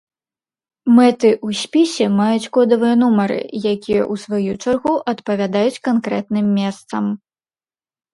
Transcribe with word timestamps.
Мэты 0.99 1.25
ў 1.31 1.49
спісе 1.63 2.05
маюць 2.19 2.49
кодавыя 2.57 2.95
нумары, 3.01 3.37
якія 3.73 4.01
ў 4.11 4.23
сваю 4.23 4.51
чаргу 4.69 4.95
адпавядаюць 5.13 5.81
канкрэтным 5.89 6.45
месцам. 6.57 7.03